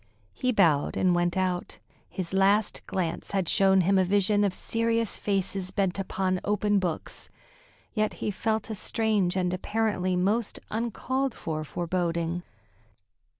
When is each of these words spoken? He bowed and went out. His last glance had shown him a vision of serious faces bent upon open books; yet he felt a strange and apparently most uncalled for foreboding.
He 0.33 0.51
bowed 0.51 0.97
and 0.97 1.13
went 1.13 1.37
out. 1.37 1.77
His 2.09 2.33
last 2.33 2.81
glance 2.87 3.33
had 3.33 3.47
shown 3.47 3.81
him 3.81 3.99
a 3.99 4.03
vision 4.03 4.43
of 4.43 4.51
serious 4.51 5.15
faces 5.19 5.69
bent 5.69 5.99
upon 5.99 6.41
open 6.43 6.79
books; 6.79 7.29
yet 7.93 8.15
he 8.15 8.31
felt 8.31 8.71
a 8.71 8.73
strange 8.73 9.35
and 9.35 9.53
apparently 9.53 10.15
most 10.15 10.59
uncalled 10.71 11.35
for 11.35 11.63
foreboding. 11.63 12.41